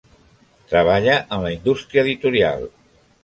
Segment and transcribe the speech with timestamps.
[0.71, 2.67] Treballa en la indústria editorial.